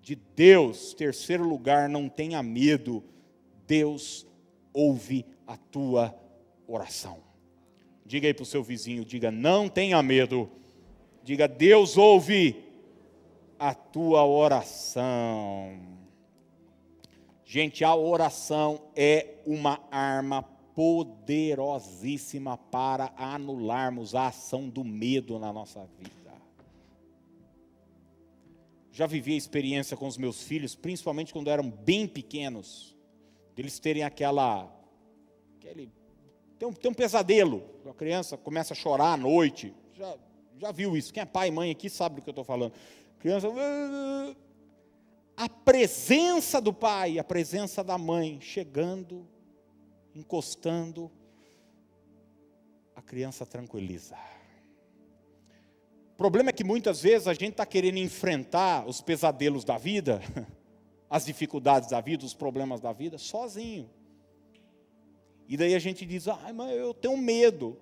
[0.00, 0.94] de Deus.
[0.94, 3.02] Terceiro lugar, não tenha medo,
[3.66, 4.26] Deus
[4.72, 6.14] ouve a tua
[6.66, 7.18] oração.
[8.06, 10.50] Diga aí para o seu vizinho, diga, não tenha medo.
[11.24, 12.62] Diga, Deus ouve
[13.58, 15.80] a tua oração.
[17.46, 20.42] Gente, a oração é uma arma
[20.74, 26.34] poderosíssima para anularmos a ação do medo na nossa vida.
[28.92, 32.94] Já vivi a experiência com os meus filhos, principalmente quando eram bem pequenos,
[33.56, 34.70] deles terem aquela.
[35.56, 35.90] Aquele,
[36.58, 39.72] tem, um, tem um pesadelo, a criança começa a chorar à noite.
[39.94, 40.14] Já,
[40.58, 41.12] já viu isso?
[41.12, 42.72] Quem é pai e mãe aqui sabe do que eu estou falando.
[43.18, 43.48] Criança.
[45.36, 49.26] A presença do pai, a presença da mãe chegando
[50.14, 51.10] encostando,
[53.04, 54.16] criança tranquiliza.
[56.12, 60.20] O problema é que muitas vezes a gente está querendo enfrentar os pesadelos da vida,
[61.10, 63.90] as dificuldades da vida, os problemas da vida, sozinho.
[65.48, 67.76] E daí a gente diz, ah, mas eu tenho medo.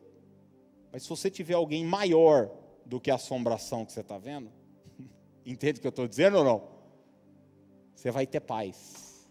[0.91, 2.51] Mas se você tiver alguém maior
[2.93, 4.53] do que a assombração que você está vendo,
[5.47, 6.63] entende o que eu estou dizendo ou não?
[7.95, 9.27] Você vai ter paz.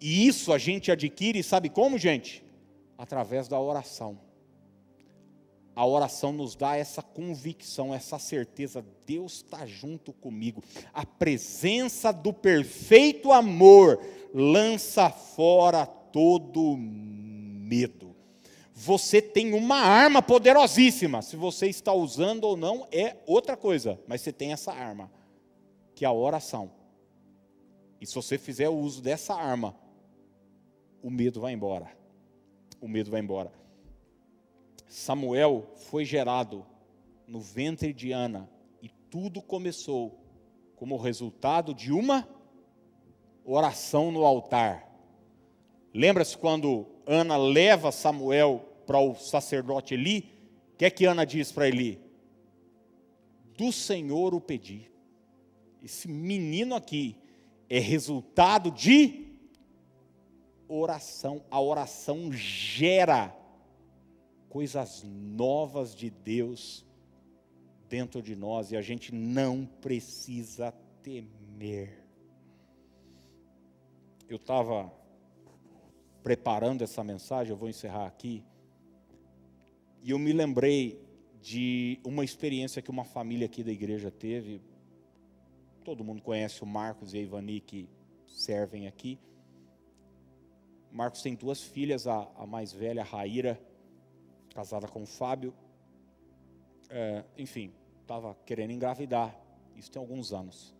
[0.00, 2.42] E isso a gente adquire, sabe como, gente?
[2.96, 4.18] Através da oração.
[5.76, 10.64] A oração nos dá essa convicção, essa certeza, Deus está junto comigo.
[10.94, 18.07] A presença do perfeito amor lança fora todo medo.
[18.80, 21.20] Você tem uma arma poderosíssima.
[21.20, 25.10] Se você está usando ou não é outra coisa, mas você tem essa arma,
[25.96, 26.70] que é a oração.
[28.00, 29.74] E se você fizer o uso dessa arma,
[31.02, 31.90] o medo vai embora.
[32.80, 33.50] O medo vai embora.
[34.86, 36.64] Samuel foi gerado
[37.26, 38.48] no ventre de Ana
[38.80, 40.20] e tudo começou
[40.76, 42.28] como resultado de uma
[43.44, 44.88] oração no altar.
[45.92, 50.32] Lembra-se quando Ana leva Samuel para o sacerdote Eli?
[50.72, 52.00] O que é que Ana diz para Eli?
[53.54, 54.90] Do Senhor o pedi.
[55.82, 57.14] Esse menino aqui
[57.68, 59.26] é resultado de
[60.66, 61.44] oração.
[61.50, 63.36] A oração gera
[64.48, 66.82] coisas novas de Deus
[67.90, 70.72] dentro de nós e a gente não precisa
[71.02, 72.06] temer.
[74.26, 74.90] Eu estava
[76.22, 78.44] preparando essa mensagem, eu vou encerrar aqui,
[80.08, 80.98] e eu me lembrei
[81.38, 84.58] de uma experiência que uma família aqui da igreja teve.
[85.84, 87.86] Todo mundo conhece o Marcos e a Ivani que
[88.26, 89.18] servem aqui.
[90.90, 93.60] Marcos tem duas filhas, a, a mais velha, a Raíra,
[94.54, 95.52] casada com o Fábio.
[96.88, 99.38] É, enfim, estava querendo engravidar,
[99.76, 100.74] isso tem alguns anos.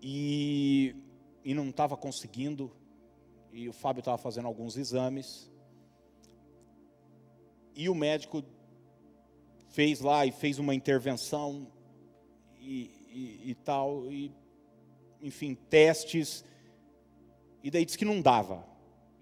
[0.00, 0.96] E,
[1.44, 2.72] e não estava conseguindo,
[3.52, 5.51] e o Fábio estava fazendo alguns exames.
[7.74, 8.44] E o médico
[9.70, 11.66] fez lá e fez uma intervenção
[12.60, 14.30] e, e, e tal, e,
[15.22, 16.44] enfim, testes.
[17.62, 18.64] E daí disse que não dava.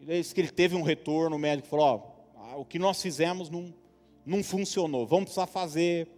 [0.00, 3.00] E daí disse que ele teve um retorno, o médico falou, ó, o que nós
[3.00, 3.72] fizemos não,
[4.24, 5.06] não funcionou.
[5.06, 6.08] Vamos precisar fazer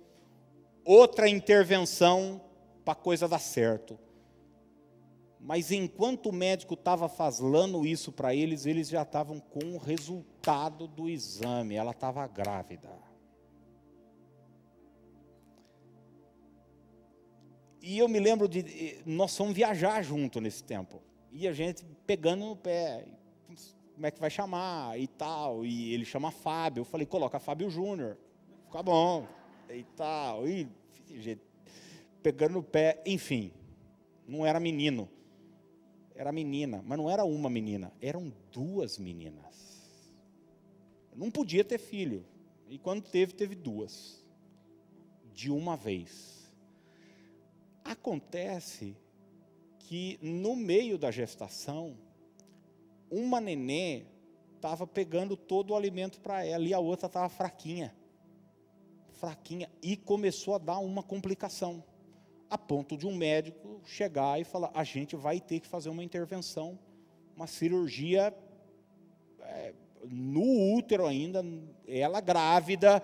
[0.85, 2.41] outra intervenção
[2.85, 3.99] para a coisa dar certo.
[5.45, 10.86] Mas enquanto o médico estava falando isso para eles, eles já estavam com o resultado
[10.86, 11.74] do exame.
[11.74, 12.88] Ela estava grávida.
[17.80, 19.03] E eu me lembro de.
[19.05, 21.03] Nós fomos viajar junto nesse tempo.
[21.32, 23.05] E a gente pegando no pé
[23.95, 25.66] como é que vai chamar e tal.
[25.66, 26.82] E ele chama Fábio.
[26.82, 28.16] Eu falei, coloca Fábio Júnior.
[28.66, 29.26] Fica bom.
[29.68, 30.47] E tal.
[30.47, 30.68] E
[32.22, 33.53] pegando no pé, enfim.
[34.24, 35.09] Não era menino.
[36.15, 39.83] Era menina, mas não era uma menina, eram duas meninas.
[41.15, 42.25] Não podia ter filho.
[42.69, 44.25] E quando teve, teve duas.
[45.33, 46.51] De uma vez.
[47.85, 48.97] Acontece
[49.79, 51.97] que no meio da gestação,
[53.11, 54.05] uma nenê
[54.57, 57.95] estava pegando todo o alimento para ela e a outra estava fraquinha.
[59.13, 59.69] Fraquinha.
[59.83, 61.85] E começou a dar uma complicação.
[62.53, 66.05] A ponto de um médico chegar e falar: a gente vai ter que fazer uma
[66.05, 66.79] intervenção,
[67.35, 68.35] uma cirurgia
[69.41, 69.73] é,
[70.05, 71.43] no útero ainda,
[71.89, 73.03] ela grávida,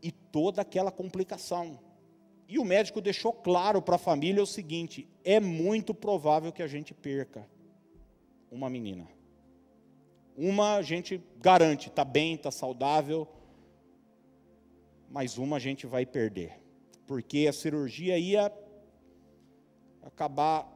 [0.00, 1.80] e toda aquela complicação.
[2.46, 6.68] E o médico deixou claro para a família o seguinte: é muito provável que a
[6.68, 7.44] gente perca
[8.52, 9.08] uma menina.
[10.36, 13.26] Uma a gente garante, está bem, está saudável,
[15.10, 16.60] mas uma a gente vai perder,
[17.08, 18.52] porque a cirurgia ia
[20.02, 20.68] acabar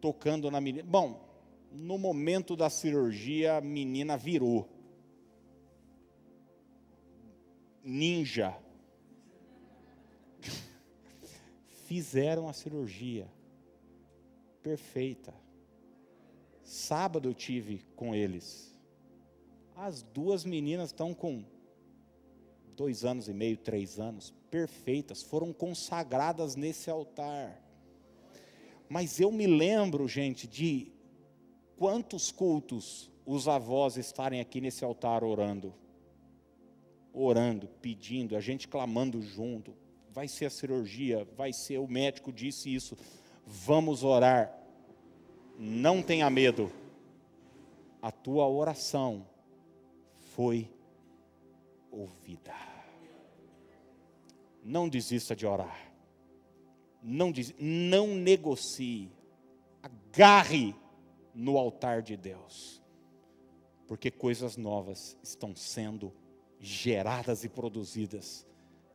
[0.00, 0.82] tocando na menina.
[0.82, 1.28] Bom,
[1.70, 4.66] no momento da cirurgia, a menina virou
[7.84, 8.56] ninja.
[11.84, 13.28] Fizeram a cirurgia
[14.62, 15.34] perfeita.
[16.62, 18.74] Sábado eu tive com eles.
[19.76, 21.44] As duas meninas estão com
[22.74, 27.58] dois anos e meio, três anos, perfeitas, foram consagradas nesse altar.
[28.88, 30.92] Mas eu me lembro, gente, de
[31.76, 35.74] quantos cultos os avós estarem aqui nesse altar orando.
[37.12, 39.74] Orando, pedindo, a gente clamando junto.
[40.10, 42.96] Vai ser a cirurgia, vai ser, o médico disse isso.
[43.46, 44.62] Vamos orar
[45.58, 46.70] não tenha medo.
[48.00, 49.24] A tua oração
[50.34, 50.68] foi
[51.90, 52.71] ouvida.
[54.62, 55.92] Não desista de orar.
[57.02, 57.54] Não, des...
[57.58, 59.10] não negocie.
[59.82, 60.74] Agarre
[61.34, 62.82] no altar de Deus.
[63.88, 66.12] Porque coisas novas estão sendo
[66.60, 68.46] geradas e produzidas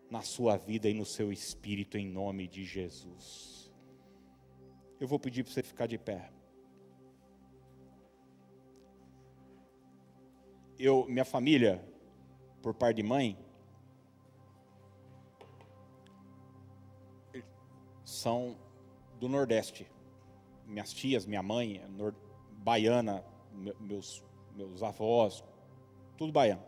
[0.09, 3.71] na sua vida e no seu espírito, em nome de Jesus.
[4.99, 6.31] Eu vou pedir para você ficar de pé.
[10.79, 11.83] Eu, minha família,
[12.61, 13.37] por par de mãe,
[18.27, 18.57] são
[19.21, 19.87] do Nordeste.
[20.65, 21.81] Minhas tias, minha mãe,
[22.57, 23.23] baiana,
[23.79, 24.21] meus,
[24.53, 25.41] meus avós,
[26.17, 26.61] tudo baiano.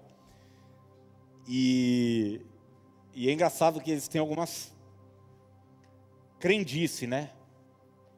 [1.46, 2.40] E,
[3.14, 4.74] e é engraçado que eles têm algumas
[6.40, 7.34] crendice, né?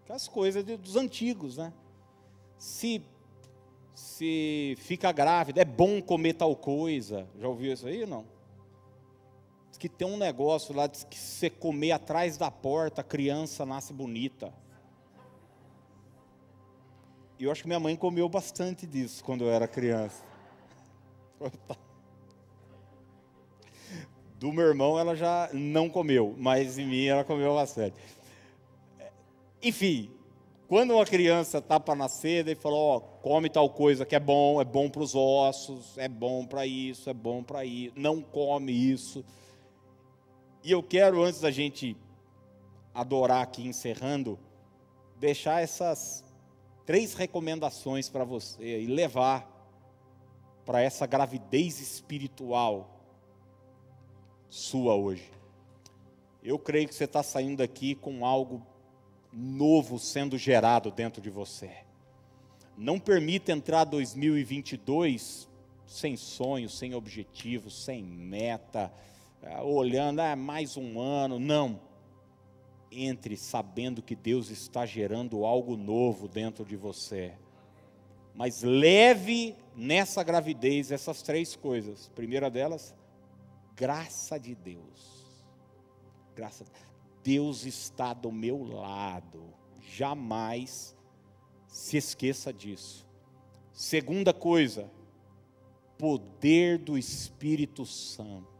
[0.04, 1.74] Aquelas coisas dos antigos, né?
[2.60, 3.04] Se,
[3.96, 7.28] se fica grávida, é bom comer tal coisa.
[7.40, 8.26] Já ouviu isso aí ou não?
[9.72, 13.04] Diz que tem um negócio lá, diz que se você comer atrás da porta, a
[13.04, 14.54] criança nasce bonita.
[17.40, 20.24] E eu acho que minha mãe comeu bastante disso quando eu era criança.
[24.38, 27.96] Do meu irmão ela já não comeu, mas em mim ela comeu bastante.
[29.64, 30.12] Enfim,
[30.68, 34.60] quando uma criança está para nascer, ele falou, ó, come tal coisa que é bom,
[34.60, 38.72] é bom para os ossos, é bom para isso, é bom para isso, não come
[38.72, 39.24] isso.
[40.64, 41.98] E eu quero, antes da gente
[42.94, 44.38] adorar aqui, encerrando,
[45.20, 46.24] deixar essas
[46.86, 49.50] três recomendações para você e levar
[50.66, 53.02] para essa gravidez espiritual
[54.50, 55.32] sua hoje.
[56.44, 58.66] Eu creio que você está saindo daqui com algo
[59.32, 61.72] novo sendo gerado dentro de você.
[62.78, 65.48] Não permita entrar 2022
[65.86, 68.92] sem sonhos, sem objetivos, sem meta,
[69.64, 71.40] olhando, ah, mais um ano.
[71.40, 71.80] Não.
[72.92, 77.34] Entre sabendo que Deus está gerando algo novo dentro de você.
[78.36, 82.10] Mas leve nessa gravidez essas três coisas.
[82.10, 82.96] primeira delas,
[83.76, 85.36] graça de Deus.
[86.36, 86.66] Graça.
[87.24, 89.54] Deus está do meu lado.
[89.80, 90.96] Jamais
[91.68, 93.08] se esqueça disso.
[93.72, 94.92] Segunda coisa,
[95.98, 98.51] poder do Espírito Santo.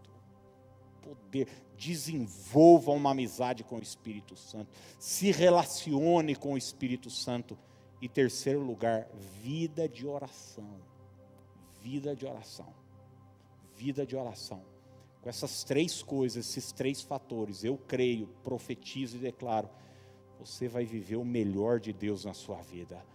[1.16, 1.48] Poder,
[1.78, 4.70] desenvolva uma amizade com o Espírito Santo.
[5.00, 7.58] Se relacione com o Espírito Santo.
[8.02, 9.08] E terceiro lugar,
[9.44, 10.80] vida de oração.
[11.82, 12.74] Vida de oração.
[13.76, 14.64] Vida de oração.
[15.22, 19.70] Com essas três coisas, esses três fatores, eu creio, profetizo e declaro,
[20.40, 23.06] você vai viver o melhor de Deus na sua vida.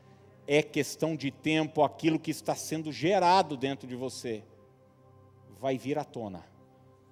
[0.47, 4.45] É questão de tempo, aquilo que está sendo gerado dentro de você
[5.59, 6.45] vai vir à tona.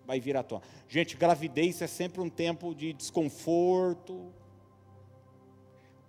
[0.07, 0.63] Vai vir à tona.
[0.89, 4.33] Gente, gravidez é sempre um tempo de desconforto.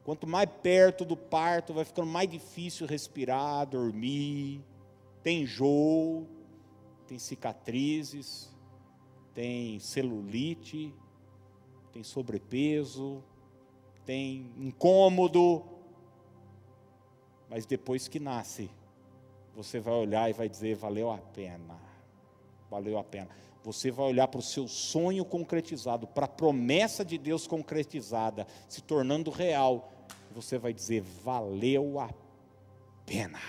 [0.03, 4.61] Quanto mais perto do parto, vai ficando mais difícil respirar, dormir.
[5.23, 6.27] Tem enjoo,
[7.07, 8.55] tem cicatrizes
[9.35, 10.95] tem celulite,
[11.91, 13.21] tem sobrepeso,
[14.05, 15.61] tem incômodo,
[17.49, 18.71] mas depois que nasce,
[19.53, 21.77] você vai olhar e vai dizer: valeu a pena,
[22.71, 23.29] valeu a pena.
[23.65, 28.79] Você vai olhar para o seu sonho concretizado, para a promessa de Deus concretizada, se
[28.79, 29.91] tornando real,
[30.31, 32.11] você vai dizer: valeu a
[33.07, 33.39] pena.